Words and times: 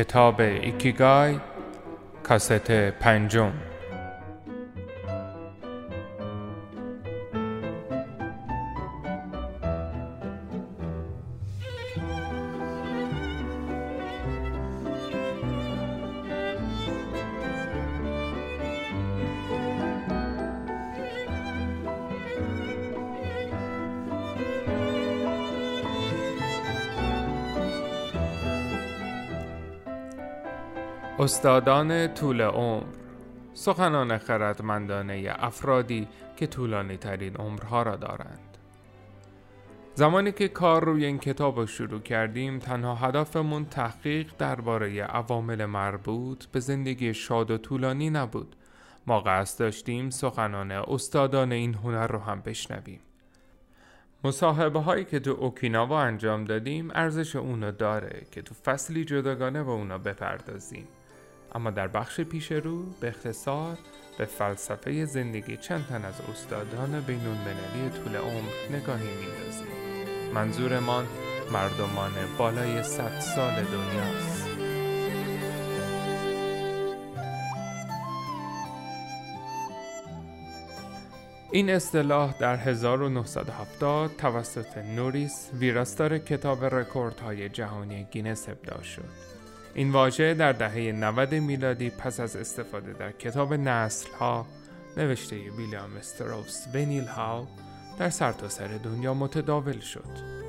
کتاب 0.00 0.40
ایکیگای 0.40 1.36
کاست 2.22 2.70
پنجم. 2.70 3.52
استادان 31.20 32.14
طول 32.14 32.40
عمر 32.40 32.86
سخنان 33.54 34.18
خردمندانه 34.18 35.34
افرادی 35.38 36.08
که 36.36 36.46
طولانی 36.46 36.96
ترین 36.96 37.36
عمرها 37.36 37.82
را 37.82 37.96
دارند. 37.96 38.56
زمانی 39.94 40.32
که 40.32 40.48
کار 40.48 40.84
روی 40.84 41.04
این 41.04 41.18
کتاب 41.18 41.56
رو 41.58 41.66
شروع 41.66 42.00
کردیم 42.00 42.58
تنها 42.58 42.94
هدفمون 42.94 43.64
تحقیق 43.64 44.32
درباره 44.38 45.02
عوامل 45.02 45.64
مربوط 45.64 46.44
به 46.44 46.60
زندگی 46.60 47.14
شاد 47.14 47.50
و 47.50 47.58
طولانی 47.58 48.10
نبود. 48.10 48.56
ما 49.06 49.20
قصد 49.20 49.58
داشتیم 49.58 50.10
سخنان 50.10 50.72
استادان 50.72 51.52
این 51.52 51.74
هنر 51.74 52.06
رو 52.06 52.18
هم 52.18 52.40
بشنویم. 52.40 53.00
مصاحبه 54.24 54.80
هایی 54.80 55.04
که 55.04 55.20
تو 55.20 55.30
اوکیناوا 55.30 56.00
انجام 56.00 56.44
دادیم 56.44 56.90
ارزش 56.94 57.36
اونو 57.36 57.72
داره 57.72 58.22
که 58.30 58.42
تو 58.42 58.54
فصلی 58.54 59.04
جداگانه 59.04 59.64
به 59.64 59.70
اونا 59.70 59.98
بپردازیم. 59.98 60.88
اما 61.54 61.70
در 61.70 61.88
بخش 61.88 62.20
پیش 62.20 62.52
رو 62.52 62.82
به 63.00 63.08
اختصار 63.08 63.78
به 64.18 64.24
فلسفه 64.24 65.04
زندگی 65.04 65.56
چند 65.56 65.86
تن 65.86 66.04
از 66.04 66.20
استادان 66.32 67.00
بین 67.00 67.26
المللی 67.26 67.90
طول 68.04 68.16
عمر 68.16 68.78
نگاهی 68.78 69.08
میندازیم 69.08 70.34
منظورمان 70.34 71.06
مردمان 71.52 72.12
بالای 72.38 72.82
صد 72.82 73.20
سال 73.20 73.64
دنیاست 73.64 74.46
این 81.52 81.70
اصطلاح 81.70 82.38
در 82.38 82.56
1970 82.56 84.10
توسط 84.18 84.78
نوریس 84.78 85.50
ویراستار 85.58 86.18
کتاب 86.18 86.64
رکوردهای 86.64 87.48
جهانی 87.48 88.06
گینس 88.10 88.48
ابداع 88.48 88.82
شد. 88.82 89.29
این 89.74 89.92
واژه 89.92 90.34
در 90.34 90.52
دهه 90.52 90.92
90 90.92 91.34
میلادی 91.34 91.90
پس 91.90 92.20
از 92.20 92.36
استفاده 92.36 92.92
در 92.92 93.12
کتاب 93.12 93.54
نسل 93.54 94.14
ها 94.14 94.46
نوشته 94.96 95.36
ویلیام 95.36 95.96
استروس 95.96 96.66
و 96.74 96.78
نیل 96.78 97.04
هاو 97.04 97.46
در 97.98 98.10
سرتاسر 98.10 98.68
سر 98.68 98.76
دنیا 98.76 99.14
متداول 99.14 99.80
شد. 99.80 100.40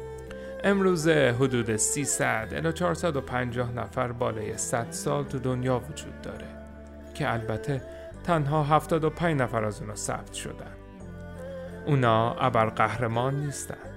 امروزه 0.63 1.35
حدود 1.39 1.75
300 1.75 2.53
الی 2.53 2.73
450 2.73 3.71
نفر 3.71 4.11
بالای 4.11 4.57
100 4.57 4.87
سال 4.91 5.23
تو 5.23 5.39
دنیا 5.39 5.79
وجود 5.79 6.21
داره 6.21 6.47
که 7.13 7.33
البته 7.33 7.81
تنها 8.23 8.63
75 8.63 9.41
نفر 9.41 9.65
از 9.65 9.81
اونا 9.81 9.95
ثبت 9.95 10.33
شدن. 10.33 10.75
اونا 11.85 12.33
قهرمان 12.69 13.35
نیستن. 13.35 13.90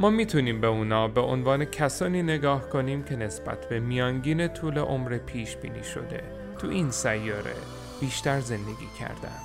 ما 0.00 0.10
می‌تونیم 0.10 0.60
به 0.60 0.66
اونا 0.66 1.08
به 1.08 1.20
عنوان 1.20 1.64
کسانی 1.64 2.22
نگاه 2.22 2.68
کنیم 2.68 3.02
که 3.02 3.16
نسبت 3.16 3.68
به 3.68 3.80
میانگین 3.80 4.48
طول 4.48 4.78
عمر 4.78 5.18
پیش 5.18 5.56
بینی 5.56 5.84
شده 5.84 6.22
تو 6.58 6.68
این 6.68 6.90
سیاره 6.90 7.54
بیشتر 8.00 8.40
زندگی 8.40 8.88
کردن. 8.98 9.38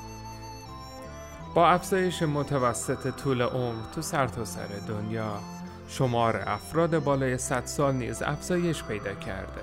با 1.55 1.69
افزایش 1.69 2.23
متوسط 2.23 3.15
طول 3.15 3.41
عمر 3.41 3.81
تو 3.95 4.01
سرتاسر 4.01 4.67
سر 4.67 4.93
دنیا 4.93 5.39
شمار 5.87 6.43
افراد 6.47 7.03
بالای 7.03 7.37
100 7.37 7.65
سال 7.65 7.93
نیز 7.95 8.21
افزایش 8.21 8.83
پیدا 8.83 9.13
کرده. 9.13 9.61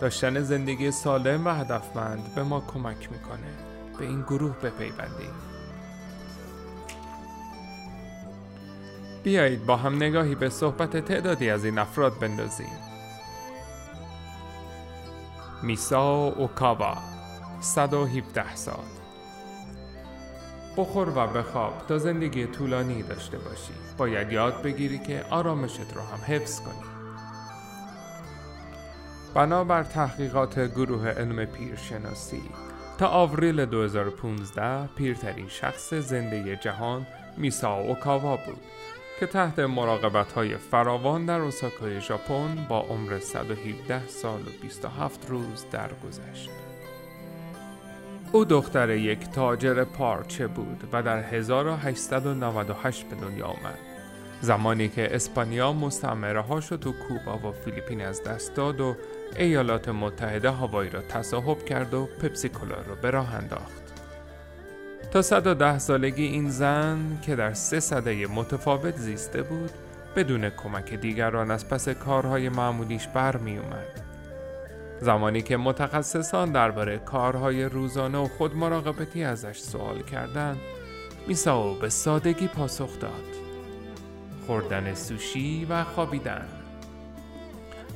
داشتن 0.00 0.40
زندگی 0.40 0.90
سالم 0.90 1.46
و 1.46 1.50
هدفمند 1.50 2.34
به 2.34 2.42
ما 2.42 2.60
کمک 2.60 3.12
می‌کنه 3.12 3.50
به 3.98 4.04
این 4.04 4.22
گروه 4.22 4.56
بپیوندیم. 4.56 5.53
بیایید 9.24 9.66
با 9.66 9.76
هم 9.76 9.96
نگاهی 9.96 10.34
به 10.34 10.48
صحبت 10.48 10.96
تعدادی 10.96 11.50
از 11.50 11.64
این 11.64 11.78
افراد 11.78 12.18
بندازیم. 12.18 12.78
میسا 15.62 16.28
اوکاوا 16.28 16.96
117 17.60 18.56
سال. 18.56 18.84
بخور 20.76 21.08
و 21.08 21.26
بخواب 21.26 21.86
تا 21.88 21.98
زندگی 21.98 22.46
طولانی 22.46 23.02
داشته 23.02 23.38
باشی. 23.38 23.72
باید 23.98 24.32
یاد 24.32 24.62
بگیری 24.62 24.98
که 24.98 25.24
آرامشت 25.30 25.92
رو 25.94 26.00
هم 26.00 26.34
حفظ 26.34 26.60
کنی. 26.60 26.84
بنابر 29.34 29.82
تحقیقات 29.82 30.58
گروه 30.58 31.08
علم 31.08 31.44
پیرشناسی 31.44 32.42
تا 32.98 33.08
آوریل 33.08 33.66
2015 33.66 34.86
پیرترین 34.86 35.48
شخص 35.48 35.94
زنده 35.94 36.56
جهان 36.56 37.06
میسا 37.36 37.74
اوکاوا 37.74 38.36
بود. 38.36 38.60
که 39.20 39.26
تحت 39.26 39.58
مراقبت 39.58 40.32
های 40.32 40.56
فراوان 40.56 41.26
در 41.26 41.40
اوساکای 41.40 42.00
ژاپن 42.00 42.66
با 42.68 42.80
عمر 42.80 43.18
117 43.18 44.08
سال 44.08 44.40
و 44.40 44.62
27 44.62 45.30
روز 45.30 45.66
درگذشت. 45.70 46.50
او 48.32 48.44
دختر 48.44 48.90
یک 48.90 49.30
تاجر 49.30 49.84
پارچه 49.84 50.46
بود 50.46 50.88
و 50.92 51.02
در 51.02 51.18
1898 51.18 53.04
به 53.08 53.16
دنیا 53.16 53.46
آمد. 53.46 53.78
زمانی 54.40 54.88
که 54.88 55.14
اسپانیا 55.14 55.72
مستعمره 55.72 56.40
هاش 56.40 56.68
تو 56.68 56.92
کوبا 56.92 57.48
و 57.48 57.52
فیلیپین 57.52 58.00
از 58.00 58.22
دست 58.22 58.54
داد 58.54 58.80
و 58.80 58.96
ایالات 59.36 59.88
متحده 59.88 60.50
هوایی 60.50 60.90
را 60.90 61.02
تصاحب 61.02 61.64
کرد 61.64 61.94
و 61.94 62.06
پپسی 62.22 62.48
کولا 62.48 62.76
را 62.76 62.94
به 62.94 63.10
راه 63.10 63.34
انداخت. 63.34 63.83
تا 65.12 65.22
110 65.22 65.78
سالگی 65.78 66.24
این 66.24 66.50
زن 66.50 67.18
که 67.22 67.36
در 67.36 67.52
سه 67.52 67.80
صده 67.80 68.26
متفاوت 68.26 68.96
زیسته 68.96 69.42
بود 69.42 69.70
بدون 70.16 70.50
کمک 70.50 70.94
دیگران 70.94 71.50
از 71.50 71.68
پس 71.68 71.88
کارهای 71.88 72.48
معمولیش 72.48 73.08
برمی 73.08 73.58
اومد. 73.58 74.04
زمانی 75.00 75.42
که 75.42 75.56
متخصصان 75.56 76.52
درباره 76.52 76.98
کارهای 76.98 77.64
روزانه 77.64 78.18
و 78.18 78.28
خود 78.28 78.56
مراقبتی 78.56 79.24
ازش 79.24 79.58
سوال 79.58 80.02
کردند 80.02 80.58
میساو 81.26 81.74
به 81.74 81.88
سادگی 81.88 82.48
پاسخ 82.48 83.00
داد 83.00 83.24
خوردن 84.46 84.94
سوشی 84.94 85.66
و 85.70 85.84
خوابیدن 85.84 86.48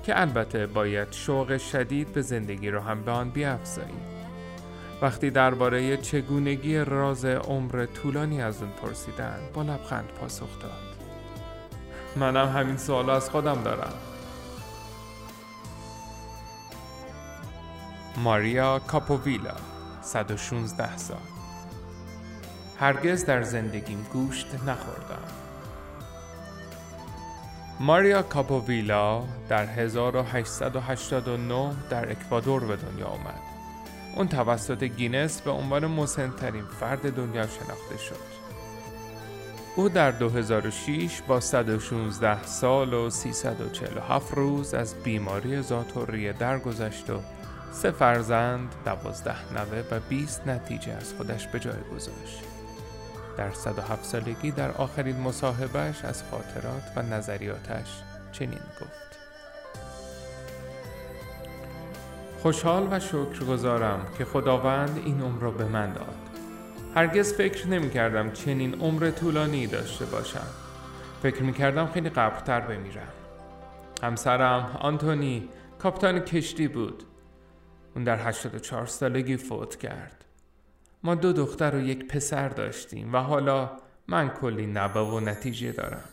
که 0.02 0.20
البته 0.20 0.66
باید 0.66 1.12
شوق 1.12 1.56
شدید 1.56 2.12
به 2.12 2.22
زندگی 2.22 2.70
رو 2.70 2.80
هم 2.80 3.02
به 3.02 3.10
آن 3.10 3.30
بیافزایید 3.30 4.17
وقتی 5.02 5.30
درباره 5.30 5.96
چگونگی 5.96 6.78
راز 6.78 7.24
عمر 7.24 7.86
طولانی 7.86 8.42
از 8.42 8.62
اون 8.62 8.70
پرسیدن 8.70 9.38
با 9.54 9.62
لبخند 9.62 10.08
پاسخ 10.20 10.58
داد. 10.60 10.72
منم 12.16 12.48
همین 12.48 12.76
سوال 12.76 13.10
از 13.10 13.30
خودم 13.30 13.62
دارم. 13.62 13.94
ماریا 18.16 18.78
کاپوویلا 18.78 19.54
116 20.02 20.96
سال. 20.96 21.16
هرگز 22.80 23.24
در 23.24 23.42
زندگیم 23.42 24.06
گوشت 24.12 24.54
نخوردم. 24.54 25.28
ماریا 27.80 28.22
کاپوویلا 28.22 29.24
در 29.48 29.66
1889 29.66 31.72
در 31.90 32.10
اکوادور 32.10 32.64
به 32.64 32.76
دنیا 32.76 33.06
آمد 33.06 33.47
اون 34.18 34.28
توسط 34.28 34.82
گینس 34.82 35.40
به 35.40 35.50
عنوان 35.50 35.86
مسنترین 35.86 36.64
فرد 36.64 37.14
دنیا 37.14 37.46
شناخته 37.46 37.98
شد. 37.98 38.38
او 39.76 39.88
در 39.88 40.10
2006 40.10 41.22
با 41.28 41.40
116 41.40 42.42
سال 42.42 42.94
و 42.94 43.10
347 43.10 44.34
روز 44.34 44.74
از 44.74 44.94
بیماری 44.94 45.62
زاتوریه 45.62 46.32
درگذشت 46.32 47.10
و 47.10 47.20
سه 47.72 47.90
فرزند، 47.90 48.74
دوازده 48.84 49.52
نوه 49.52 49.84
و 49.90 50.00
20 50.08 50.48
نتیجه 50.48 50.92
از 50.92 51.14
خودش 51.14 51.46
به 51.46 51.60
جای 51.60 51.82
گذاشت. 51.94 52.42
در 53.36 53.52
107 53.52 54.04
سالگی 54.04 54.50
در 54.50 54.70
آخرین 54.70 55.20
مصاحبهش 55.20 56.04
از 56.04 56.22
خاطرات 56.30 56.92
و 56.96 57.02
نظریاتش 57.02 57.88
چنین 58.32 58.60
گفت. 58.80 59.07
خوشحال 62.42 62.88
و 62.90 63.00
شکرگزارم 63.00 64.06
که 64.18 64.24
خداوند 64.24 65.02
این 65.04 65.20
عمر 65.20 65.42
را 65.42 65.50
به 65.50 65.64
من 65.64 65.92
داد. 65.92 66.14
هرگز 66.94 67.34
فکر 67.34 67.68
نمی 67.68 67.90
کردم 67.90 68.30
چنین 68.32 68.80
عمر 68.80 69.10
طولانی 69.10 69.66
داشته 69.66 70.04
باشم. 70.04 70.46
فکر 71.22 71.42
می 71.42 71.52
کردم 71.52 71.86
خیلی 71.86 72.08
قبلتر 72.08 72.60
بمیرم. 72.60 73.12
همسرم 74.02 74.78
آنتونی 74.80 75.48
کاپتان 75.78 76.20
کشتی 76.20 76.68
بود. 76.68 77.02
اون 77.94 78.04
در 78.04 78.28
84 78.28 78.86
سالگی 78.86 79.36
فوت 79.36 79.76
کرد. 79.76 80.24
ما 81.02 81.14
دو 81.14 81.32
دختر 81.32 81.74
و 81.74 81.80
یک 81.80 82.08
پسر 82.08 82.48
داشتیم 82.48 83.14
و 83.14 83.18
حالا 83.18 83.70
من 84.08 84.28
کلی 84.28 84.66
نبه 84.66 85.00
و 85.00 85.20
نتیجه 85.20 85.72
دارم. 85.72 86.04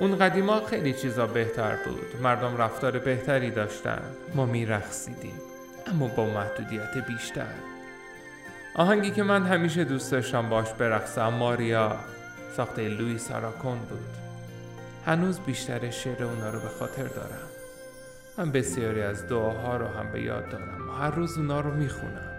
اون 0.00 0.18
قدیما 0.18 0.66
خیلی 0.66 0.92
چیزا 0.92 1.26
بهتر 1.26 1.76
بود. 1.76 2.22
مردم 2.22 2.56
رفتار 2.56 2.98
بهتری 2.98 3.50
داشتن. 3.50 4.02
ما 4.34 4.46
میرخصیدیم 4.46 5.40
اما 5.86 6.08
با 6.08 6.26
محدودیت 6.26 7.06
بیشتر. 7.06 7.54
آهنگی 8.74 9.10
که 9.10 9.22
من 9.22 9.46
همیشه 9.46 9.84
دوست 9.84 10.12
داشتم 10.12 10.48
باش 10.48 10.72
برقصم 10.72 11.28
ماریا. 11.28 11.96
ساخته 12.56 12.88
لویس 12.88 13.30
آراکون 13.30 13.78
بود. 13.78 14.16
هنوز 15.06 15.40
بیشتر 15.40 15.90
شعر 15.90 16.24
اونا 16.24 16.50
رو 16.50 16.60
به 16.60 16.68
خاطر 16.68 17.02
دارم. 17.02 17.48
من 18.38 18.52
بسیاری 18.52 19.02
از 19.02 19.28
دعاها 19.28 19.76
رو 19.76 19.86
هم 19.86 20.12
به 20.12 20.22
یاد 20.22 20.48
دارم. 20.50 20.88
و 20.88 20.92
هر 20.92 21.10
روز 21.10 21.38
اونا 21.38 21.60
رو 21.60 21.74
می‌خونم. 21.74 22.32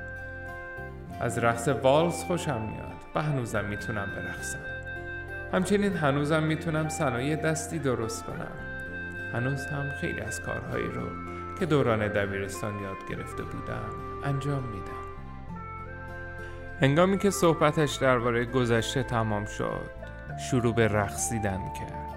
از 1.21 1.37
رقص 1.37 1.67
والز 1.67 2.13
خوشم 2.13 2.61
میاد. 2.61 2.97
و 3.15 3.21
هنوزم 3.21 3.65
می‌تونم 3.65 4.07
برقصم. 4.15 4.76
همچنین 5.53 5.93
هنوزم 5.93 6.43
می‌تونم 6.43 6.89
صنایع 6.89 7.35
دستی 7.35 7.79
درست 7.79 8.25
کنم. 8.25 8.51
هنوز 9.33 9.65
هم 9.65 9.89
خیلی 10.01 10.21
از 10.21 10.41
کارهایی 10.41 10.87
رو 10.87 11.07
که 11.59 11.65
دوران 11.65 12.07
دبیرستان 12.07 12.73
یاد 12.79 12.97
گرفته 13.09 13.43
بودم 13.43 13.89
انجام 14.23 14.63
میدم. 14.63 15.07
هنگامی 16.81 17.17
که 17.17 17.29
صحبتش 17.29 17.95
درباره 17.95 18.45
گذشته 18.45 19.03
تمام 19.03 19.45
شد 19.45 19.89
شروع 20.49 20.73
به 20.75 20.87
رقصیدن 20.87 21.59
کرد. 21.79 22.07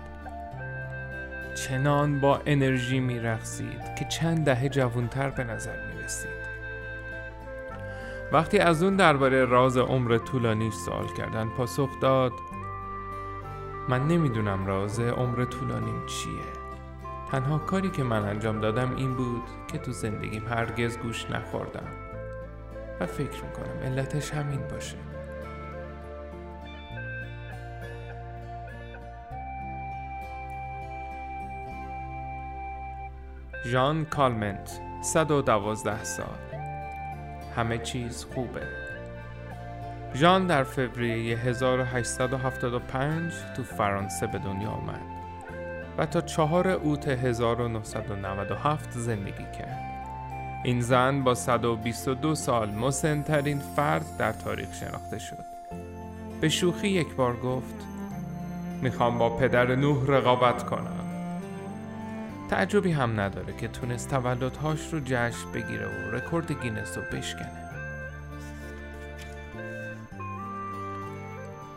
چنان 1.54 2.20
با 2.20 2.40
انرژی 2.46 3.00
می 3.00 3.18
رقصید 3.18 3.94
که 3.98 4.04
چند 4.04 4.44
دهه 4.44 4.68
جوانتر 4.68 5.30
به 5.30 5.44
نظر 5.44 5.76
می 5.86 6.02
رسید 6.02 6.50
وقتی 8.32 8.58
از 8.58 8.82
اون 8.82 8.96
درباره 8.96 9.44
راز 9.44 9.76
عمر 9.76 10.18
طولانیش 10.18 10.74
سوال 10.74 11.06
کردن 11.18 11.48
پاسخ 11.48 12.00
داد 12.00 12.32
من 13.90 14.08
نمی‌دونم 14.08 14.66
راز 14.66 15.00
عمر 15.00 15.44
طولانیم 15.44 16.06
چیه. 16.06 16.42
تنها 17.30 17.58
کاری 17.58 17.90
که 17.90 18.02
من 18.02 18.24
انجام 18.24 18.60
دادم 18.60 18.96
این 18.96 19.14
بود 19.14 19.42
که 19.72 19.78
تو 19.78 19.92
زندگیم 19.92 20.48
هرگز 20.48 20.98
گوش 20.98 21.30
نخوردم. 21.30 21.88
و 23.00 23.06
فکر 23.06 23.44
می‌کنم 23.44 23.82
علتش 23.84 24.30
همین 24.30 24.60
باشه. 24.68 24.96
ژان 33.66 34.04
کالمنت 34.04 34.80
112 35.02 36.04
سال. 36.04 36.26
همه 37.56 37.78
چیز 37.78 38.24
خوبه. 38.34 38.89
ژان 40.14 40.46
در 40.46 40.64
فوریه 40.64 41.38
1875 41.38 43.32
تو 43.56 43.62
فرانسه 43.62 44.26
به 44.26 44.38
دنیا 44.38 44.70
آمد 44.70 45.00
و 45.98 46.06
تا 46.06 46.20
چهار 46.20 46.68
اوت 46.68 47.08
1997 47.08 48.90
زندگی 48.90 49.44
کرد. 49.58 49.90
این 50.64 50.80
زن 50.80 51.22
با 51.22 51.34
122 51.34 52.34
سال 52.34 52.70
مسنترین 52.70 53.58
فرد 53.58 54.16
در 54.18 54.32
تاریخ 54.32 54.74
شناخته 54.74 55.18
شد. 55.18 55.44
به 56.40 56.48
شوخی 56.48 56.88
یک 56.88 57.14
بار 57.14 57.36
گفت 57.36 57.74
می‌خوام 58.82 59.18
با 59.18 59.30
پدر 59.36 59.74
نوح 59.74 60.06
رقابت 60.06 60.66
کنم. 60.66 61.06
تعجبی 62.50 62.92
هم 62.92 63.20
نداره 63.20 63.56
که 63.56 63.68
تونست 63.68 64.10
تولدهاش 64.10 64.92
رو 64.92 65.00
جشن 65.04 65.52
بگیره 65.54 65.86
و 65.86 66.10
رکورد 66.16 66.62
گینس 66.62 66.98
رو 66.98 67.18
بشکنه. 67.18 67.69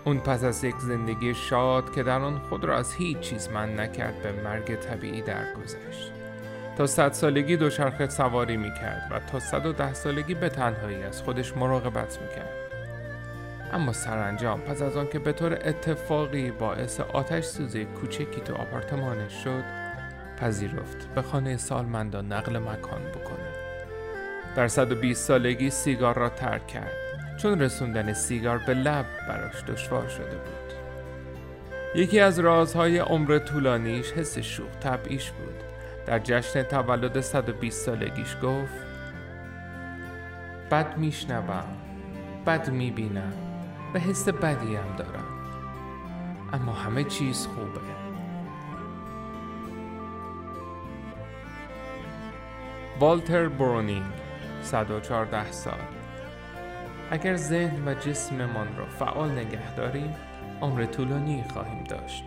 اون 0.06 0.20
پس 0.20 0.44
از 0.44 0.64
یک 0.64 0.76
زندگی 0.76 1.34
شاد 1.34 1.94
که 1.94 2.04
در 2.04 2.20
آن 2.20 2.40
خود 2.40 2.66
را 2.66 2.78
از 2.78 2.94
هیچ 2.94 3.20
چیز 3.20 3.50
من 3.50 3.80
نکرد 3.80 4.22
به 4.22 4.32
مرگ 4.32 4.76
طبیعی 4.76 5.22
درگذشت. 5.22 6.12
تا 6.78 6.88
صد 6.88 7.12
سالگی 7.12 7.58
دوچرخه 7.58 8.10
سواری 8.10 8.58
می‌کرد 8.58 9.12
و 9.12 9.20
تا 9.20 9.40
صد 9.40 9.66
و 9.66 9.74
ده 9.74 9.94
سالگی 9.94 10.34
به 10.34 10.50
تنهایی 10.50 11.04
از 11.04 11.22
خودش 11.22 11.58
مراقبت 11.58 12.20
می‌کرد. 12.22 12.64
اما 13.74 13.94
سرانجام 13.94 14.62
پس 14.62 14.82
از 14.82 14.98
آن 14.98 15.08
که 15.08 15.20
به 15.20 15.32
طور 15.32 15.54
اتفاقی 15.54 16.52
باعث 16.52 17.00
آتش 17.00 17.44
سوزی 17.44 17.86
کوچکی 17.86 18.42
تو 18.46 18.56
آپارتمانش 18.56 19.44
شد 19.44 19.64
پذیرفت 20.40 21.08
به 21.16 21.22
خانه 21.22 21.58
سالمندان 21.58 22.34
نقل 22.34 22.58
مکان 22.58 23.02
بکنه 23.02 23.50
در 24.56 24.68
120 24.68 25.28
سالگی 25.28 25.70
سیگار 25.70 26.16
را 26.16 26.30
ترک 26.30 26.68
کرد. 26.68 27.03
چون 27.38 27.62
رسوندن 27.62 28.14
سیگار 28.14 28.58
به 28.58 28.74
لب 28.74 29.06
براش 29.28 29.64
دشوار 29.64 30.08
شده 30.08 30.36
بود. 30.36 30.74
یکی 31.96 32.20
از 32.20 32.40
رازهای 32.40 32.98
عمر 32.98 33.40
طولانیش 33.40 34.12
حس 34.12 34.40
شوخ 34.40 34.78
طبعیش 34.82 35.32
بود. 35.32 35.64
در 36.06 36.20
جشن 36.20 36.64
تولد 36.64 37.22
120 37.22 37.86
سالگیش 37.86 38.38
گفت 38.44 38.84
بد 40.72 40.98
میشنوم 40.98 41.66
بد 42.46 42.70
می‌بینم 42.70 43.34
و 43.94 44.00
حس 44.00 44.30
بدی 44.30 44.76
هم 44.76 44.96
دارم. 44.98 45.26
اما 46.54 46.74
همه 46.74 47.04
چیز 47.04 47.48
خوبه. 47.48 47.80
والتر 53.00 53.48
برونینگ 53.48 54.06
114 54.62 55.52
سال. 55.52 56.03
اگر 57.12 57.36
ذهن 57.36 57.88
و 57.88 57.94
جسممان 57.94 58.68
را 58.78 58.86
فعال 58.86 59.32
نگه 59.32 59.76
داریم 59.76 60.16
عمر 60.62 60.86
طولانی 60.86 61.44
خواهیم 61.54 61.84
داشت. 61.84 62.24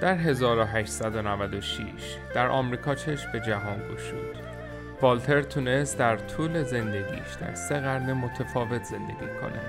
در 0.00 0.14
1896 0.14 1.82
در 2.34 2.48
آمریکا 2.48 2.94
چشم 2.94 3.32
به 3.32 3.40
جهان 3.40 3.78
گشود. 3.78 4.36
والتر 5.02 5.42
تونست 5.42 5.98
در 5.98 6.16
طول 6.16 6.62
زندگیش 6.62 7.34
در 7.40 7.54
سه 7.54 7.80
قرن 7.80 8.12
متفاوت 8.12 8.84
زندگی 8.84 9.26
کنه 9.40 9.60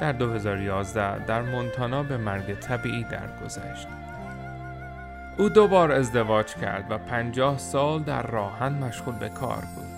در 0.00 0.12
2011 0.12 1.24
در 1.24 1.42
مونتانا 1.42 2.02
به 2.02 2.16
مرگ 2.16 2.54
طبیعی 2.54 3.04
درگذشت. 3.04 3.88
او 5.38 5.48
دوبار 5.48 5.92
ازدواج 5.92 6.54
کرد 6.54 6.84
و 6.90 6.98
پنجاه 6.98 7.58
سال 7.58 8.02
در 8.02 8.22
راهن 8.22 8.72
مشغول 8.72 9.14
به 9.14 9.28
کار 9.28 9.62
بود. 9.76 9.95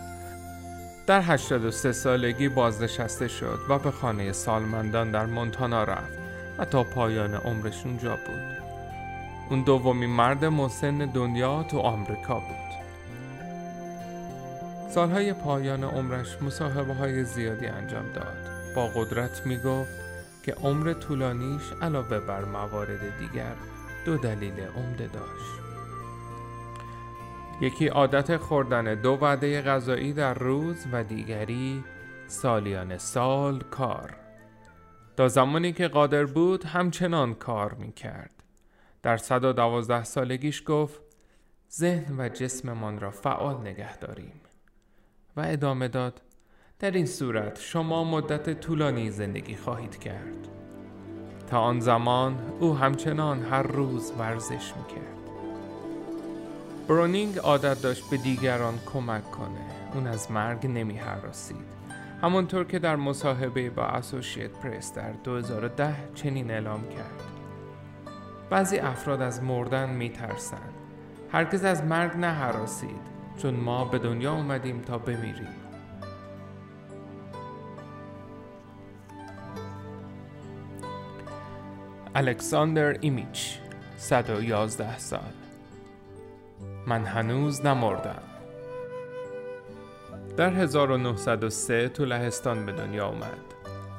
در 1.08 1.20
83 1.20 1.92
سالگی 1.92 2.48
بازنشسته 2.48 3.28
شد 3.28 3.58
و 3.68 3.78
به 3.78 3.90
خانه 3.90 4.32
سالمندان 4.32 5.10
در 5.10 5.26
مونتانا 5.26 5.84
رفت 5.84 6.18
و 6.58 6.64
تا 6.64 6.84
پایان 6.84 7.34
عمرش 7.34 7.86
اونجا 7.86 8.10
بود. 8.10 8.58
اون 9.50 9.62
دومین 9.62 10.10
مرد 10.10 10.44
مسن 10.44 10.98
دنیا 10.98 11.62
تو 11.62 11.78
آمریکا 11.78 12.34
بود. 12.34 12.78
سالهای 14.90 15.32
پایان 15.32 15.84
عمرش 15.84 16.42
مصاحبه 16.42 16.94
های 16.94 17.24
زیادی 17.24 17.66
انجام 17.66 18.12
داد. 18.14 18.36
با 18.76 18.86
قدرت 18.86 19.46
می 19.46 19.58
گفت 19.58 20.00
که 20.42 20.52
عمر 20.52 20.92
طولانیش 20.92 21.62
علاوه 21.82 22.20
بر 22.20 22.44
موارد 22.44 23.18
دیگر 23.18 23.54
دو 24.04 24.16
دلیل 24.16 24.60
عمده 24.60 25.06
داشت 25.06 25.67
یکی 27.60 27.86
عادت 27.86 28.36
خوردن 28.36 28.94
دو 28.94 29.10
وعده 29.10 29.62
غذایی 29.62 30.12
در 30.12 30.34
روز 30.34 30.86
و 30.92 31.04
دیگری 31.04 31.84
سالیان 32.26 32.98
سال 32.98 33.60
کار. 33.60 34.16
تا 35.16 35.28
زمانی 35.28 35.72
که 35.72 35.88
قادر 35.88 36.24
بود 36.24 36.64
همچنان 36.64 37.34
کار 37.34 37.74
می 37.74 37.92
کرد 37.92 38.30
در 39.02 39.16
112 39.16 40.04
سالگیش 40.04 40.62
گفت 40.66 41.00
ذهن 41.72 42.20
و 42.20 42.28
جسممان 42.28 43.00
را 43.00 43.10
فعال 43.10 43.60
نگه 43.60 43.96
داریم. 43.96 44.40
و 45.36 45.40
ادامه 45.40 45.88
داد 45.88 46.22
در 46.78 46.90
این 46.90 47.06
صورت 47.06 47.60
شما 47.60 48.04
مدت 48.04 48.60
طولانی 48.60 49.10
زندگی 49.10 49.56
خواهید 49.56 49.98
کرد. 49.98 50.48
تا 51.46 51.60
آن 51.60 51.80
زمان 51.80 52.52
او 52.60 52.76
همچنان 52.76 53.42
هر 53.42 53.62
روز 53.62 54.12
ورزش 54.18 54.72
می‌کرد. 54.76 55.17
برونینگ 56.88 57.38
عادت 57.38 57.82
داشت 57.82 58.10
به 58.10 58.16
دیگران 58.16 58.78
کمک 58.86 59.30
کنه. 59.30 59.94
اون 59.94 60.06
از 60.06 60.30
مرگ 60.30 60.66
نمی 60.66 60.96
حراسید 60.96 61.78
همانطور 62.22 62.64
که 62.64 62.78
در 62.78 62.96
مصاحبه 62.96 63.70
با 63.70 63.82
اسوشیت 63.82 64.50
پرس 64.50 64.94
در 64.94 65.12
2010 65.12 65.94
چنین 66.14 66.50
اعلام 66.50 66.88
کرد. 66.88 67.22
بعضی 68.50 68.78
افراد 68.78 69.22
از 69.22 69.42
مردن 69.42 69.90
می 69.90 70.10
ترسن. 70.10 70.68
هرگز 71.32 71.64
از 71.64 71.84
مرگ 71.84 72.16
نه 72.16 72.52
چون 73.42 73.54
ما 73.54 73.84
به 73.84 73.98
دنیا 73.98 74.34
اومدیم 74.34 74.80
تا 74.80 74.98
بمیریم. 74.98 75.48
الکساندر 82.14 82.96
ایمیچ 83.00 83.58
111 83.96 84.98
سال. 84.98 85.47
من 86.88 87.04
هنوز 87.04 87.66
نمردم 87.66 88.22
در 90.36 90.50
1903 90.50 91.88
تو 91.88 92.04
لهستان 92.04 92.66
به 92.66 92.72
دنیا 92.72 93.06
آمد. 93.06 93.40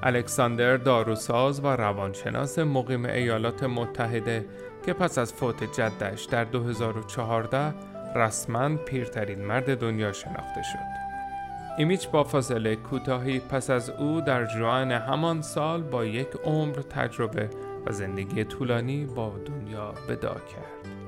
الکساندر 0.03 0.77
داروساز 0.77 1.63
و 1.63 1.67
روانشناس 1.67 2.59
مقیم 2.59 3.05
ایالات 3.05 3.63
متحده 3.63 4.45
که 4.85 4.93
پس 4.93 5.17
از 5.17 5.33
فوت 5.33 5.63
جدش 5.63 6.23
در 6.23 6.43
2014 6.43 7.73
رسما 8.15 8.75
پیرترین 8.75 9.45
مرد 9.45 9.79
دنیا 9.79 10.11
شناخته 10.11 10.61
شد. 10.61 10.99
ایمیچ 11.77 12.09
با 12.09 12.23
فاصله 12.23 12.75
کوتاهی 12.75 13.39
پس 13.39 13.69
از 13.69 13.89
او 13.89 14.21
در 14.21 14.45
جوان 14.45 14.91
همان 14.91 15.41
سال 15.41 15.83
با 15.83 16.05
یک 16.05 16.29
عمر 16.43 16.75
تجربه 16.75 17.49
و 17.85 17.91
زندگی 17.91 18.43
طولانی 18.43 19.05
با 19.05 19.35
دنیا 19.45 19.93
ودا 20.09 20.33
کرد. 20.33 20.98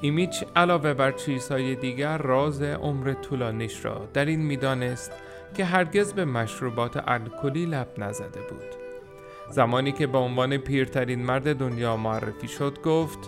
ایمیچ 0.00 0.44
علاوه 0.56 0.94
بر 0.94 1.12
چیزهای 1.12 1.74
دیگر 1.74 2.18
راز 2.18 2.62
عمر 2.62 3.12
طولانیش 3.12 3.84
را 3.84 4.08
در 4.14 4.24
این 4.24 4.40
می‌دانست 4.40 5.12
که 5.54 5.64
هرگز 5.64 6.12
به 6.12 6.24
مشروبات 6.24 7.02
الکلی 7.06 7.66
لب 7.66 7.88
نزده 7.98 8.40
بود. 8.40 8.74
زمانی 9.50 9.92
که 9.92 10.06
به 10.06 10.18
عنوان 10.18 10.56
پیرترین 10.56 11.22
مرد 11.22 11.56
دنیا 11.56 11.96
معرفی 11.96 12.48
شد 12.48 12.78
گفت 12.84 13.18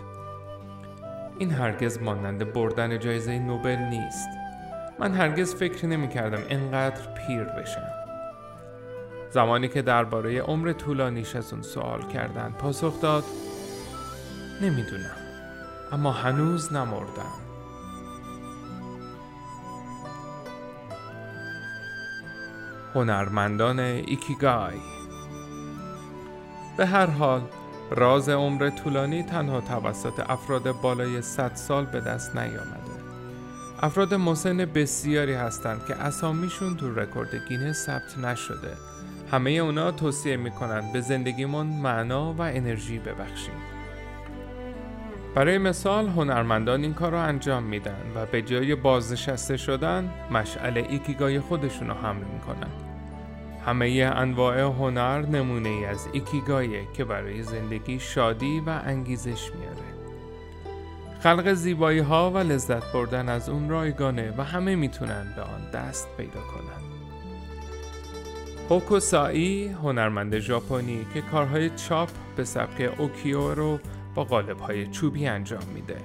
این 1.39 1.51
هرگز 1.51 2.03
مانند 2.03 2.53
بردن 2.53 2.99
جایزه 2.99 3.39
نوبل 3.39 3.77
نیست. 3.77 4.29
من 4.99 5.15
هرگز 5.15 5.55
فکر 5.55 5.87
نمی 5.87 6.09
کردم 6.09 6.43
اینقدر 6.49 7.15
پیر 7.15 7.45
بشم. 7.45 7.89
زمانی 9.31 9.69
که 9.69 9.83
درباره 9.83 10.41
عمر 10.41 10.73
طولانیش 10.73 11.37
از 11.37 11.53
اون 11.53 11.63
سوال 11.63 12.03
کردن 12.03 12.55
پاسخ 12.59 13.01
داد 13.01 13.25
نمی‌دونم 14.63 15.26
اما 15.93 16.13
هنوز 16.13 16.73
نمردم 16.73 17.33
هنرمندان 22.95 23.79
ایکیگای. 23.79 24.81
به 26.77 26.87
هر 26.87 27.07
حال 27.07 27.43
راز 27.91 28.29
عمر 28.29 28.71
طولانی 28.71 29.23
تنها 29.23 29.61
توسط 29.61 30.31
افراد 30.31 30.81
بالای 30.81 31.23
100 31.23 31.55
سال 31.55 31.85
به 31.85 32.01
دست 32.01 32.37
نیامده. 32.37 32.97
افراد 33.83 34.15
مسن 34.15 34.57
بسیاری 34.57 35.35
هستند 35.35 35.87
که 35.87 35.95
اسامیشون 35.95 36.77
تو 36.77 36.95
رکورد 36.95 37.35
گینس 37.49 37.73
ثبت 37.73 38.19
نشده. 38.19 38.77
همه 39.33 39.51
اونا 39.51 39.91
توصیه 39.93 40.37
می‌کنند 40.37 40.93
به 40.93 41.01
زندگیمون 41.01 41.67
معنا 41.67 42.33
و 42.33 42.41
انرژی 42.41 42.99
ببخشیم. 42.99 43.76
برای 45.37 45.59
مثال 45.59 46.09
هنرمندان 46.09 46.83
این 46.83 46.95
کار 46.95 47.11
رو 47.13 47.19
انجام 47.19 47.63
میدن 47.63 48.13
و 48.15 48.27
به 48.27 48.43
جای 48.43 48.75
بازنشسته 48.75 49.57
شدن 49.57 50.11
مشعل 50.31 50.79
ایکیگای 50.89 51.41
خودشون 51.41 51.89
رو 51.89 51.95
حمل 51.95 52.25
می‌کنن. 52.35 52.71
همه 53.67 54.13
انواع 54.17 54.61
هنر 54.61 55.21
نمونه 55.21 55.69
ای 55.69 55.85
از 55.85 56.09
ایکیگایه 56.13 56.83
که 56.95 57.05
برای 57.05 57.43
زندگی 57.43 58.01
شادی 58.01 58.63
و 58.67 58.71
انگیزش 58.85 59.51
میاره. 59.55 59.87
خلق 61.21 61.53
زیبایی 61.53 61.99
ها 61.99 62.31
و 62.31 62.39
لذت 62.39 62.93
بردن 62.93 63.29
از 63.29 63.49
اون 63.49 63.69
رایگانه 63.69 64.35
و 64.39 64.43
همه 64.43 64.77
می‌تونن 64.77 65.33
به 65.37 65.43
آن 65.43 65.71
دست 65.71 66.09
پیدا 66.17 66.41
کنن. 66.41 66.87
هوکوسایی 68.71 69.69
هنرمند 69.69 70.39
ژاپنی 70.39 71.07
که 71.15 71.21
کارهای 71.21 71.71
چاپ 71.71 72.09
به 72.37 72.45
سبک 72.45 72.93
اوکیوئه 72.99 73.55
رو 73.55 73.81
با 74.17 74.25
قالب 74.25 74.59
های 74.59 74.87
چوبی 74.87 75.27
انجام 75.27 75.65
میده. 75.75 75.97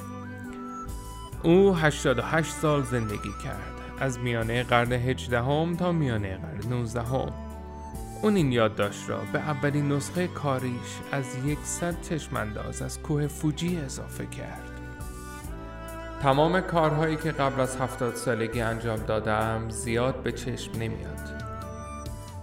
او 1.44 1.76
88 1.76 2.52
سال 2.52 2.84
زندگی 2.84 3.34
کرد 3.44 3.82
از 4.00 4.20
میانه 4.20 4.64
قرن 4.64 4.92
18 4.94 5.42
هم 5.42 5.76
تا 5.76 5.92
میانه 5.92 6.38
قرن 6.38 6.74
19 6.74 7.02
هم. 7.02 7.34
اون 8.22 8.36
این 8.36 8.52
یادداشت 8.52 9.10
را 9.10 9.20
به 9.34 9.40
اولین 9.40 9.92
نسخه 9.92 10.28
کاریش 10.28 11.00
از 11.12 11.26
یکصد 11.46 12.02
چشمانداز 12.02 12.82
از 12.82 13.02
کوه 13.02 13.28
فوجی 13.28 13.78
اضافه 13.78 14.26
کرد. 14.26 14.72
تمام 16.22 16.62
کارهایی 16.62 17.16
که 17.16 17.32
قبل 17.32 17.62
از 17.62 17.78
هفتاد 17.78 18.16
سالگی 18.16 18.62
انجام 18.62 19.00
دادم 19.00 19.70
زیاد 19.70 20.24
به 20.24 20.32
چشم 20.32 20.72
نمیاد. 20.80 21.44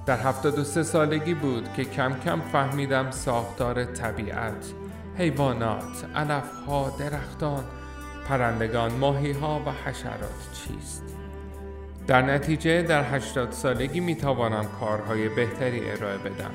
در 0.06 0.16
73 0.16 0.82
سالگی 0.82 1.34
بود 1.34 1.72
که 1.76 1.84
کم 1.84 2.20
کم 2.24 2.40
فهمیدم 2.40 3.10
ساختار 3.10 3.84
طبیعت 3.84 4.72
حیوانات، 5.18 6.04
علفها، 6.16 6.96
درختان، 6.98 7.64
پرندگان، 8.28 8.92
ماهیها 8.92 9.62
و 9.66 9.70
حشرات 9.70 10.52
چیست؟ 10.52 11.02
در 12.06 12.22
نتیجه 12.22 12.82
در 12.82 13.14
80 13.14 13.52
سالگی 13.52 14.00
می 14.00 14.14
توانم 14.14 14.66
کارهای 14.80 15.28
بهتری 15.28 15.90
ارائه 15.90 16.18
بدم 16.18 16.50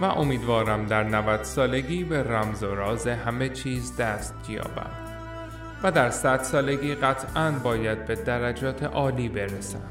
و 0.00 0.04
امیدوارم 0.04 0.86
در 0.86 1.02
90 1.02 1.42
سالگی 1.42 2.04
به 2.04 2.22
رمز 2.22 2.62
و 2.62 2.74
راز 2.74 3.06
همه 3.06 3.48
چیز 3.48 3.96
دست 3.96 4.34
یابم 4.48 4.90
و 5.82 5.92
در 5.92 6.10
100 6.10 6.42
سالگی 6.42 6.94
قطعا 6.94 7.50
باید 7.50 8.06
به 8.06 8.14
درجات 8.14 8.82
عالی 8.82 9.28
برسم 9.28 9.82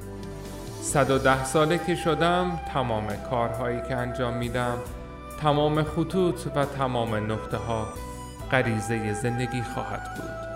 110 0.82 1.44
ساله 1.44 1.78
که 1.78 1.96
شدم 1.96 2.60
تمام 2.74 3.08
کارهایی 3.30 3.82
که 3.82 3.96
انجام 3.96 4.38
میدم 4.38 4.78
تمام 5.42 5.84
خطوط 5.84 6.48
و 6.56 6.66
تمام 6.66 7.32
نقطه 7.32 7.58
ها 7.58 7.88
غریزه 8.52 9.14
زندگی 9.14 9.62
خواهد 9.62 10.16
بود. 10.16 10.52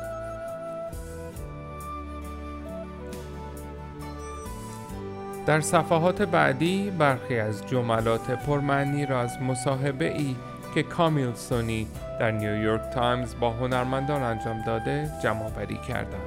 در 5.46 5.62
صفحات 5.62 6.22
بعدی 6.22 6.92
برخی 6.98 7.39
از 7.39 7.68
جملات 7.68 8.32
پرمعنی 8.32 9.06
را 9.06 9.22
از 9.22 9.42
مصاحبه 9.42 10.18
ای 10.18 10.36
که 10.75 10.84
کامیل 10.84 11.34
سونی 11.34 11.88
در 12.20 12.32
نیویورک 12.32 12.82
تایمز 12.94 13.36
با 13.39 13.51
هنرمندان 13.51 14.24
انجام 14.24 14.62
داده 14.65 15.12
جمع 15.24 15.50
بری 15.50 15.77
کردم. 15.77 16.25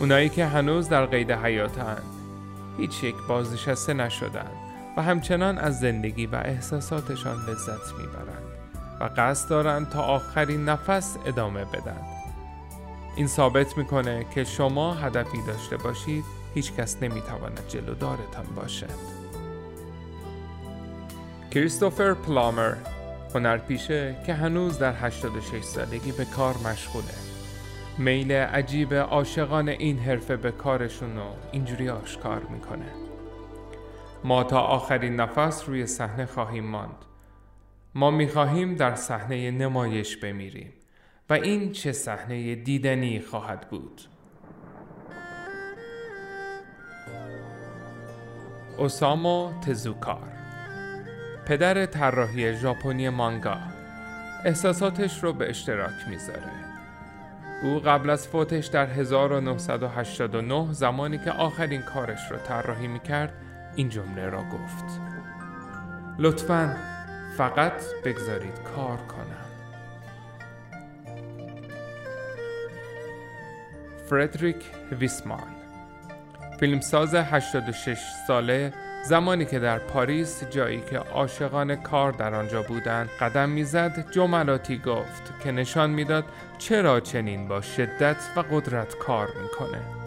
اونایی 0.00 0.28
که 0.28 0.46
هنوز 0.46 0.88
در 0.88 1.06
قید 1.06 1.30
حیاتند 1.30 2.02
هیچ 2.78 3.04
یک 3.04 3.14
بازنشسته 3.28 3.94
نشدند. 3.94 4.61
و 4.96 5.02
همچنان 5.02 5.58
از 5.58 5.80
زندگی 5.80 6.26
و 6.26 6.34
احساساتشان 6.34 7.36
لذت 7.36 7.92
می‌برند 7.98 8.42
و 9.00 9.10
قصد 9.16 9.50
دارند 9.50 9.88
تا 9.88 10.02
آخرین 10.02 10.64
نفس 10.64 11.16
ادامه 11.26 11.64
بدن 11.64 12.00
این 13.16 13.26
ثابت 13.26 13.78
می‌کنه 13.78 14.26
که 14.34 14.44
شما 14.44 14.94
هدفی 14.94 15.42
داشته 15.46 15.76
باشید 15.76 16.24
هیچ 16.54 16.72
کس 16.72 17.02
نمی‌تواند 17.02 17.60
جلودارتان 17.68 18.46
باشد. 18.56 19.22
کریستوفر 21.50 22.14
پلامر 22.14 22.74
هنرپیشه 23.34 24.16
که 24.26 24.34
هنوز 24.34 24.78
در 24.78 24.92
86 24.92 25.62
سالگی 25.64 26.12
به 26.12 26.24
کار 26.24 26.54
مشغوله. 26.56 27.14
میل 27.98 28.32
عجیب 28.32 28.94
عاشقان 28.94 29.68
این 29.68 29.98
حرفه 29.98 30.36
به 30.36 30.50
کارشون 30.50 31.16
رو 31.16 31.26
اینجوری 31.52 31.88
آشکار 31.88 32.40
می‌کنه. 32.40 33.01
ما 34.24 34.44
تا 34.44 34.60
آخرین 34.60 35.16
نفس 35.16 35.68
روی 35.68 35.86
صحنه 35.86 36.26
خواهیم 36.26 36.64
ماند. 36.64 37.04
ما 37.94 38.10
می‌خواهیم 38.10 38.74
در 38.74 38.94
صحنه 38.94 39.50
نمایش 39.50 40.16
بمیریم 40.16 40.72
و 41.30 41.32
این 41.32 41.72
چه 41.72 41.92
صحنه 41.92 42.54
دیدنی 42.54 43.20
خواهد 43.20 43.68
بود. 43.70 44.00
اوسامو 48.78 49.60
تزوکار 49.60 50.32
پدر 51.46 51.86
طراحی 51.86 52.56
ژاپنی 52.56 53.08
مانگا 53.08 53.56
احساساتش 54.44 55.24
رو 55.24 55.32
به 55.32 55.50
اشتراک 55.50 56.08
می‌ذاره. 56.10 56.52
او 57.62 57.78
قبل 57.78 58.10
از 58.10 58.28
فوتش 58.28 58.66
در 58.66 58.86
1989 58.86 60.72
زمانی 60.72 61.18
که 61.18 61.30
آخرین 61.30 61.82
کارش 61.82 62.30
رو 62.30 62.36
طراحی 62.36 62.86
می‌کرد 62.86 63.34
این 63.76 63.88
جمله 63.88 64.28
را 64.28 64.42
گفت. 64.42 65.00
لطفاً 66.18 66.76
فقط 67.36 67.72
بگذارید 68.04 68.58
کار 68.76 68.96
کنم. 68.96 69.42
فردریک 74.10 74.56
ویسمان 75.00 75.48
فیلمساز 76.60 77.14
86 77.14 77.98
ساله 78.26 78.72
زمانی 79.04 79.44
که 79.44 79.58
در 79.58 79.78
پاریس 79.78 80.44
جایی 80.50 80.80
که 80.80 80.98
عاشقان 80.98 81.76
کار 81.76 82.12
در 82.12 82.34
آنجا 82.34 82.62
بودند 82.62 83.08
قدم 83.20 83.48
می‌زد 83.48 84.10
جملاتی 84.10 84.78
گفت 84.78 85.40
که 85.40 85.52
نشان 85.52 85.90
می‌داد 85.90 86.24
چرا 86.58 87.00
چنین 87.00 87.48
با 87.48 87.60
شدت 87.60 88.16
و 88.36 88.40
قدرت 88.40 88.94
کار 88.98 89.28
می‌کنه. 89.42 90.01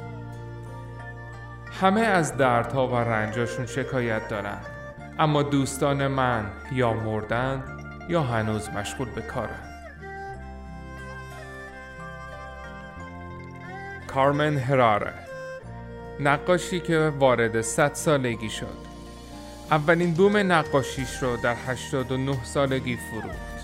همه 1.82 2.02
از 2.02 2.38
دردها 2.38 2.88
و 2.88 2.96
رنجاشون 2.96 3.66
شکایت 3.66 4.28
دارند 4.28 4.66
اما 5.20 5.44
دوستان 5.44 6.08
من 6.08 6.46
یا 6.72 6.94
مردن 6.94 7.64
یا 8.10 8.24
هنوز 8.24 8.70
مشغول 8.70 9.10
به 9.10 9.22
کارن. 9.22 9.60
کارمن 14.08 14.58
هراره. 14.58 15.14
نقاشی 16.20 16.80
که 16.80 17.12
وارد 17.20 17.62
100 17.62 17.94
سالگی 17.94 18.50
شد. 18.50 18.86
اولین 19.72 20.14
بوم 20.14 20.38
نقاشیش 20.38 21.24
رو 21.24 21.38
در 21.38 21.56
89 21.68 22.44
سالگی 22.44 22.98
فروخت. 22.98 23.55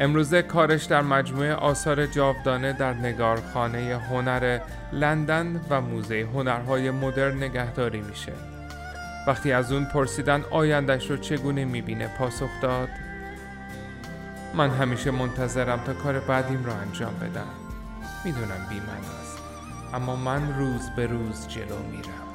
امروزه 0.00 0.42
کارش 0.42 0.84
در 0.84 1.02
مجموعه 1.02 1.54
آثار 1.54 2.06
جاودانه 2.06 2.72
در 2.72 2.94
نگارخانه 2.94 4.00
هنر 4.10 4.60
لندن 4.92 5.60
و 5.70 5.80
موزه 5.80 6.28
هنرهای 6.34 6.90
مدرن 6.90 7.36
نگهداری 7.36 8.00
میشه. 8.00 8.32
وقتی 9.26 9.52
از 9.52 9.72
اون 9.72 9.84
پرسیدن 9.84 10.44
آیندش 10.50 11.10
رو 11.10 11.16
چگونه 11.16 11.64
می‌بینه 11.64 12.08
پاسخ 12.18 12.50
داد؟ 12.62 12.88
من 14.54 14.70
همیشه 14.70 15.10
منتظرم 15.10 15.80
تا 15.84 15.94
کار 15.94 16.20
بعدیم 16.20 16.64
را 16.64 16.74
انجام 16.74 17.14
بدم 17.14 17.46
می‌دونم 18.24 18.66
بیمن 18.70 19.20
است. 19.20 19.38
اما 19.94 20.16
من 20.16 20.58
روز 20.58 20.90
به 20.96 21.06
روز 21.06 21.48
جلو 21.48 21.78
میرم. 21.90 22.25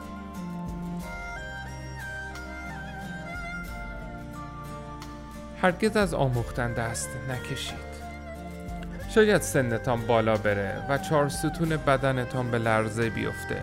هرگز 5.61 5.97
از 5.97 6.13
آموختن 6.13 6.73
دست 6.73 7.09
نکشید. 7.29 7.91
شاید 9.15 9.41
سنتان 9.41 10.07
بالا 10.07 10.37
بره 10.37 10.85
و 10.89 10.97
چهار 10.97 11.29
ستون 11.29 11.69
بدنتان 11.69 12.51
به 12.51 12.57
لرزه 12.57 13.09
بیفته. 13.09 13.61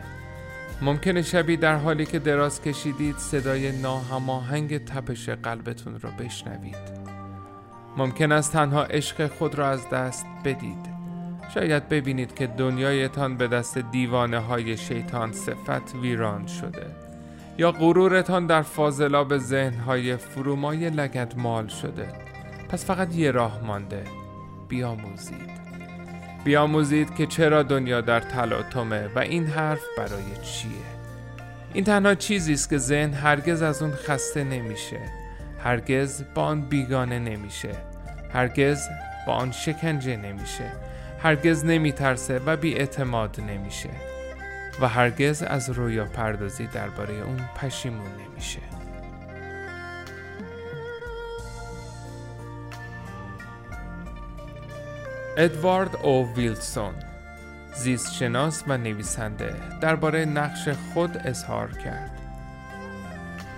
ممکنه 0.82 1.22
شبی 1.22 1.56
در 1.56 1.76
حالی 1.76 2.06
که 2.06 2.18
دراز 2.18 2.62
کشیدید 2.62 3.16
صدای 3.16 3.80
ناهماهنگ 3.80 4.84
تپش 4.84 5.28
قلبتون 5.28 6.00
رو 6.00 6.10
بشنوید. 6.10 6.98
ممکن 7.96 8.32
است 8.32 8.52
تنها 8.52 8.84
عشق 8.84 9.26
خود 9.26 9.54
را 9.54 9.68
از 9.68 9.90
دست 9.90 10.26
بدید. 10.44 10.98
شاید 11.54 11.88
ببینید 11.88 12.34
که 12.34 12.46
دنیایتان 12.46 13.36
به 13.36 13.48
دست 13.48 13.78
دیوانه 13.78 14.38
های 14.38 14.76
شیطان 14.76 15.32
صفت 15.32 15.94
ویران 15.94 16.46
شده. 16.46 17.07
یا 17.58 17.72
غرورتان 17.72 18.46
در 18.46 18.62
فاضلاب 18.62 19.38
ذهنهای 19.38 20.16
فرومای 20.16 20.90
لگد 20.90 21.34
مال 21.36 21.66
شده. 21.66 22.08
پس 22.68 22.84
فقط 22.84 23.14
یه 23.14 23.30
راه 23.30 23.60
مانده. 23.64 24.04
بیاموزید. 24.68 25.50
بیاموزید 26.44 27.14
که 27.14 27.26
چرا 27.26 27.62
دنیا 27.62 28.00
در 28.00 28.20
تلاطمه 28.20 29.08
و 29.14 29.18
این 29.18 29.46
حرف 29.46 29.82
برای 29.96 30.36
چیه؟ 30.42 30.70
این 31.74 31.84
تنها 31.84 32.14
چیزی 32.14 32.52
است 32.52 32.70
که 32.70 32.78
ذهن 32.78 33.12
هرگز 33.12 33.62
از 33.62 33.82
اون 33.82 33.92
خسته 33.92 34.44
نمیشه. 34.44 35.00
هرگز 35.64 36.24
با 36.34 36.42
آن 36.42 36.60
بیگانه 36.60 37.18
نمیشه. 37.18 37.72
هرگز 38.32 38.82
با 39.26 39.32
آن 39.32 39.52
شکنجه 39.52 40.16
نمیشه. 40.16 40.72
هرگز 41.22 41.64
نمیترسه 41.64 42.40
و 42.46 42.56
بی 42.56 42.74
اعتماد 42.74 43.40
نمیشه. 43.40 44.17
و 44.80 44.88
هرگز 44.88 45.42
از 45.42 45.70
رویا 45.70 46.04
پردازی 46.04 46.66
درباره 46.66 47.14
اون 47.14 47.40
پشیمون 47.56 48.10
نمیشه 48.28 48.60
ادوارد 55.36 55.96
او 56.02 56.34
ویلسون 56.34 56.94
زیستشناس 57.74 58.64
و 58.66 58.76
نویسنده 58.76 59.54
درباره 59.80 60.24
نقش 60.24 60.68
خود 60.68 61.16
اظهار 61.24 61.72
کرد 61.72 62.18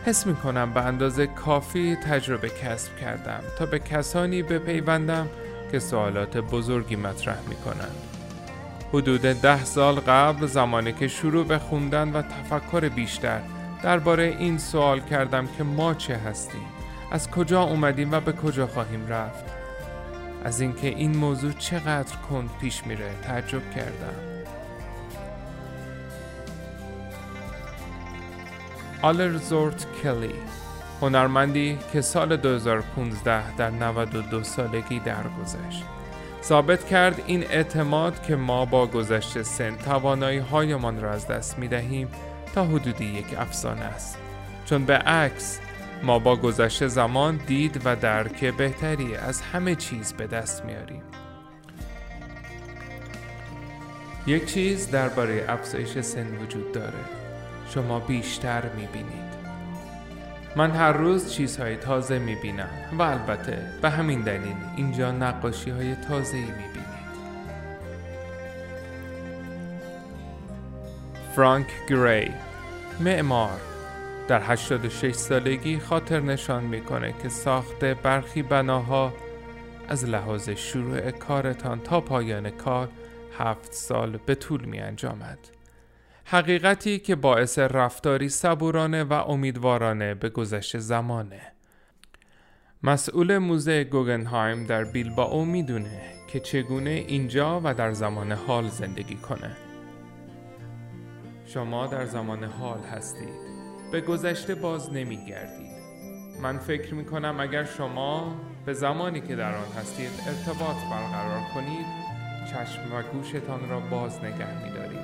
حس 0.06 0.26
می 0.26 0.34
کنم 0.34 0.74
به 0.74 0.80
اندازه 0.80 1.26
کافی 1.26 1.96
تجربه 1.96 2.48
کسب 2.48 2.96
کردم 2.96 3.40
تا 3.58 3.66
به 3.66 3.78
کسانی 3.78 4.42
بپیوندم 4.42 5.28
که 5.72 5.78
سوالات 5.78 6.36
بزرگی 6.36 6.96
مطرح 6.96 7.40
می 7.48 7.56
کنند. 7.56 8.09
حدود 8.92 9.22
ده 9.22 9.64
سال 9.64 9.94
قبل 9.94 10.46
زمانی 10.46 10.92
که 10.92 11.08
شروع 11.08 11.44
به 11.44 11.58
خوندن 11.58 12.12
و 12.12 12.22
تفکر 12.22 12.88
بیشتر 12.88 13.40
درباره 13.82 14.36
این 14.38 14.58
سوال 14.58 15.00
کردم 15.00 15.46
که 15.46 15.64
ما 15.64 15.94
چه 15.94 16.16
هستیم 16.16 16.66
از 17.10 17.30
کجا 17.30 17.62
اومدیم 17.62 18.12
و 18.12 18.20
به 18.20 18.32
کجا 18.32 18.66
خواهیم 18.66 19.06
رفت. 19.08 19.44
از 20.44 20.60
اینکه 20.60 20.88
این 20.88 21.16
موضوع 21.16 21.52
چقدر 21.52 22.16
کند 22.16 22.50
پیش 22.60 22.86
میره 22.86 23.10
تعجب 23.22 23.70
کردم. 23.70 24.14
آلرزورت 29.02 29.86
کلی 30.02 30.34
هنرمندی 31.00 31.78
که 31.92 32.00
سال 32.00 32.36
2015 32.36 33.56
در 33.56 33.70
92 33.70 34.42
سالگی 34.42 34.98
درگذشت. 34.98 35.99
ثابت 36.42 36.86
کرد 36.88 37.22
این 37.26 37.44
اعتماد 37.44 38.22
که 38.22 38.36
ما 38.36 38.64
با 38.64 38.86
گذشت 38.86 39.42
سن 39.42 39.76
توانایی 39.76 40.38
هایمان 40.38 41.00
را 41.00 41.10
از 41.10 41.26
دست 41.26 41.58
می 41.58 41.68
دهیم 41.68 42.08
تا 42.54 42.64
حدودی 42.64 43.04
یک 43.04 43.38
افسانه 43.38 43.80
است. 43.80 44.18
چون 44.66 44.84
به 44.84 44.94
عکس 44.96 45.60
ما 46.02 46.18
با 46.18 46.36
گذشت 46.36 46.86
زمان 46.86 47.36
دید 47.46 47.80
و 47.84 47.96
درک 47.96 48.44
بهتری 48.44 49.16
از 49.16 49.40
همه 49.40 49.74
چیز 49.74 50.12
به 50.12 50.26
دست 50.26 50.64
میاریم 50.64 51.02
یک 54.26 54.46
چیز 54.46 54.90
درباره 54.90 55.44
افزایش 55.48 56.00
سن 56.00 56.36
وجود 56.36 56.72
داره. 56.72 56.98
شما 57.74 58.00
بیشتر 58.00 58.62
می‌بینید. 58.76 59.29
من 60.56 60.70
هر 60.70 60.92
روز 60.92 61.32
چیزهای 61.32 61.76
تازه 61.76 62.18
می‌بینم 62.18 62.70
و 62.98 63.02
البته 63.02 63.58
به 63.82 63.90
همین 63.90 64.20
دلیل 64.20 64.56
اینجا 64.76 65.12
نقاشی 65.12 65.70
های 65.70 65.94
تازه 65.94 66.36
می‌بینید 66.36 66.70
فرانک 71.36 71.66
گری 71.88 72.30
معمار 73.00 73.60
در 74.28 74.42
86 74.42 75.14
سالگی 75.14 75.78
خاطر 75.78 76.20
نشان 76.20 76.64
می‌کنه 76.64 77.14
که 77.22 77.28
ساخت 77.28 77.84
برخی 77.84 78.42
بناها 78.42 79.12
از 79.88 80.04
لحاظ 80.04 80.50
شروع 80.50 81.10
کارتان 81.10 81.80
تا 81.80 82.00
پایان 82.00 82.50
کار 82.50 82.88
هفت 83.38 83.72
سال 83.72 84.18
به 84.26 84.34
طول 84.34 84.64
می 84.64 84.80
انجامد. 84.80 85.59
حقیقتی 86.32 86.98
که 86.98 87.16
باعث 87.16 87.58
رفتاری 87.58 88.28
صبورانه 88.28 89.04
و 89.04 89.12
امیدوارانه 89.12 90.14
به 90.14 90.28
گذشت 90.28 90.78
زمانه. 90.78 91.40
مسئول 92.82 93.38
موزه 93.38 93.84
گوگنهایم 93.84 94.66
در 94.66 94.84
بیلبائو 94.84 95.44
می‌دونه 95.44 96.00
که 96.28 96.40
چگونه 96.40 96.90
اینجا 96.90 97.60
و 97.64 97.74
در 97.74 97.92
زمان 97.92 98.32
حال 98.32 98.68
زندگی 98.68 99.14
کنه. 99.14 99.56
شما 101.46 101.86
در 101.86 102.06
زمان 102.06 102.44
حال 102.44 102.80
هستید. 102.80 103.34
به 103.92 104.00
گذشته 104.00 104.54
باز 104.54 104.92
نمی 104.92 105.26
گردید. 105.26 105.80
من 106.42 106.58
فکر 106.58 106.94
می 106.94 107.04
کنم 107.04 107.40
اگر 107.40 107.64
شما 107.64 108.36
به 108.66 108.72
زمانی 108.72 109.20
که 109.20 109.36
در 109.36 109.56
آن 109.56 109.72
هستید 109.78 110.10
ارتباط 110.26 110.76
برقرار 110.90 111.42
کنید 111.54 111.86
چشم 112.50 112.94
و 112.94 113.02
گوشتان 113.02 113.68
را 113.68 113.80
باز 113.80 114.18
نگه 114.24 114.64
می 114.64 114.70
دارید. 114.70 114.99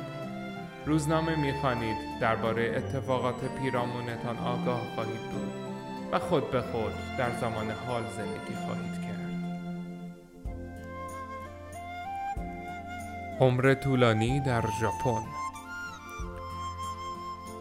روزنامه 0.87 1.37
می 1.37 1.53
خوانید 1.53 1.97
درباره 2.21 2.75
اتفاقات 2.77 3.35
پیرامونتان 3.63 4.39
آگاه 4.39 4.81
خواهید 4.95 5.21
بود 5.21 5.53
و 6.13 6.19
خود 6.19 6.51
به 6.51 6.61
خود 6.61 6.93
در 7.19 7.31
زمان 7.41 7.71
حال 7.71 8.03
زندگی 8.17 8.55
خواهید 8.67 8.93
کرد. 8.93 9.17
عمر 13.41 13.75
طولانی 13.75 14.41
در 14.41 14.65
ژاپن 14.81 15.27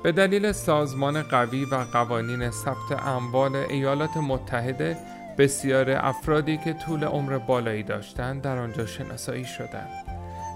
به 0.04 0.12
دلیل 0.12 0.52
سازمان 0.52 1.22
قوی 1.22 1.66
و 1.66 1.76
قوانین 1.76 2.52
ثبت 2.52 3.06
اموال 3.06 3.56
ایالات 3.56 4.18
متحده 4.18 4.98
بسیار 5.38 5.90
افرادی 5.90 6.58
که 6.58 6.74
طول 6.74 7.04
عمر 7.04 7.38
بالایی 7.38 7.84
داشتند 7.84 8.42
در 8.42 8.58
آنجا 8.58 8.86
شناسایی 8.86 9.46
شدند. 9.46 10.05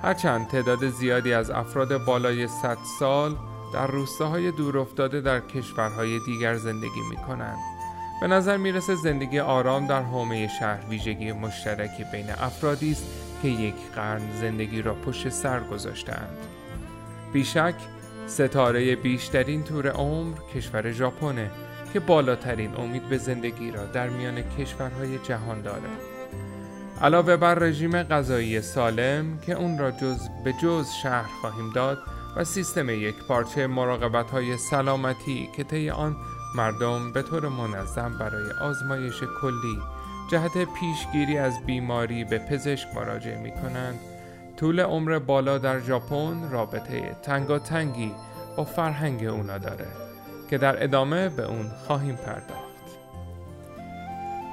هرچند 0.03 0.47
تعداد 0.47 0.89
زیادی 0.89 1.33
از 1.33 1.49
افراد 1.51 2.05
بالای 2.05 2.47
100 2.47 2.77
سال 2.99 3.35
در 3.73 3.87
روستاهای 3.87 4.51
دورافتاده 4.51 5.21
در 5.21 5.39
کشورهای 5.39 6.19
دیگر 6.25 6.55
زندگی 6.55 7.01
می 7.09 7.17
کنند. 7.17 7.57
به 8.21 8.27
نظر 8.27 8.57
می‌رسه 8.57 8.95
زندگی 8.95 9.39
آرام 9.39 9.87
در 9.87 10.01
حومه 10.01 10.47
شهر 10.47 10.89
ویژگی 10.89 11.31
مشترکی 11.31 12.03
بین 12.11 12.29
افرادی 12.29 12.91
است 12.91 13.05
که 13.41 13.47
یک 13.47 13.75
قرن 13.95 14.21
زندگی 14.41 14.81
را 14.81 14.93
پشت 14.93 15.29
سر 15.29 15.59
گذاشتهاند. 15.59 16.37
بیشک 17.33 17.75
ستاره 18.27 18.95
بیشترین 18.95 19.63
طور 19.63 19.87
عمر 19.87 20.37
کشور 20.55 20.91
ژاپنه 20.91 21.51
که 21.93 21.99
بالاترین 21.99 22.75
امید 22.75 23.09
به 23.09 23.17
زندگی 23.17 23.71
را 23.71 23.85
در 23.85 24.09
میان 24.09 24.41
کشورهای 24.41 25.17
جهان 25.17 25.61
داره. 25.61 26.08
علاوه 27.01 27.37
بر 27.37 27.55
رژیم 27.55 28.03
غذایی 28.03 28.61
سالم 28.61 29.39
که 29.45 29.53
اون 29.53 29.77
را 29.77 29.91
جز 29.91 30.29
به 30.43 30.53
جز 30.53 30.87
شهر 31.03 31.29
خواهیم 31.41 31.73
داد 31.73 31.97
و 32.35 32.43
سیستم 32.43 32.89
یک 32.89 33.15
پارچه 33.27 33.67
مراقبت 33.67 34.31
های 34.31 34.57
سلامتی 34.57 35.49
که 35.57 35.63
طی 35.63 35.89
آن 35.89 36.15
مردم 36.55 37.11
به 37.13 37.21
طور 37.21 37.49
منظم 37.49 38.17
برای 38.19 38.51
آزمایش 38.61 39.23
کلی 39.41 39.81
جهت 40.31 40.57
پیشگیری 40.57 41.37
از 41.37 41.65
بیماری 41.65 42.23
به 42.23 42.39
پزشک 42.39 42.87
مراجعه 42.95 43.41
می 43.41 43.51
کنند 43.51 43.99
طول 44.57 44.79
عمر 44.79 45.19
بالا 45.19 45.57
در 45.57 45.79
ژاپن 45.79 46.49
رابطه 46.51 47.15
تنگاتنگی 47.23 48.11
با 48.57 48.63
فرهنگ 48.63 49.23
اونا 49.23 49.57
داره 49.57 49.87
که 50.49 50.57
در 50.57 50.83
ادامه 50.83 51.29
به 51.29 51.45
اون 51.45 51.71
خواهیم 51.87 52.15
پرداخت. 52.15 52.68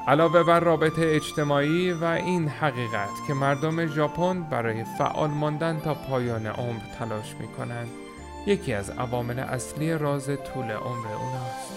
علاوه 0.08 0.42
بر 0.42 0.60
رابطه 0.60 1.02
اجتماعی 1.06 1.92
و 1.92 2.04
این 2.04 2.48
حقیقت 2.48 3.10
که 3.26 3.34
مردم 3.34 3.86
ژاپن 3.86 4.42
برای 4.42 4.84
فعال 4.98 5.30
ماندن 5.30 5.80
تا 5.80 5.94
پایان 5.94 6.46
عمر 6.46 6.80
تلاش 6.98 7.34
می 7.40 7.48
کنند 7.48 7.88
یکی 8.46 8.72
از 8.72 8.90
عوامل 8.90 9.38
اصلی 9.38 9.92
راز 9.92 10.26
طول 10.26 10.64
عمر 10.64 11.06
اوناست. 11.06 11.72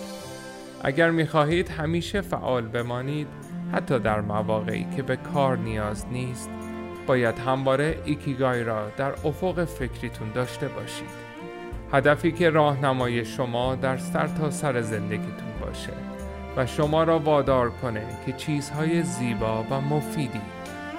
اگر 0.84 1.12
می 1.12 1.26
خواهید 1.26 1.70
همیشه 1.70 2.22
فعال 2.22 2.68
بمانید 2.68 3.28
حتی 3.74 4.00
در 4.00 4.22
مواقعی 4.22 4.88
که 4.96 5.04
به 5.04 5.16
کار 5.16 5.58
نیاز 5.58 6.06
نیست 6.12 6.50
باید 7.08 7.40
همواره 7.40 8.02
ایکیگای 8.06 8.64
را 8.64 8.90
در 8.98 9.12
افق 9.12 9.66
فکریتون 9.66 10.32
داشته 10.32 10.68
باشید. 10.68 11.30
هدفی 11.94 12.32
که 12.32 12.50
راهنمای 12.50 13.26
شما 13.26 13.76
در 13.76 13.98
سر 13.98 14.28
تا 14.28 14.52
سر 14.52 14.82
زندگیتون 14.82 15.54
باشه. 15.62 16.09
و 16.58 16.66
شما 16.66 17.04
را 17.04 17.20
وادار 17.20 17.70
کنه 17.70 18.06
که 18.26 18.34
چیزهای 18.34 19.04
زیبا 19.04 19.64
و 19.64 19.82
مفیدی 19.82 20.42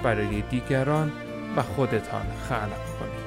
برای 0.03 0.41
دیگران 0.41 1.11
و 1.57 1.61
خودتان 1.61 2.25
خلق 2.49 2.99
کنید. 2.99 3.20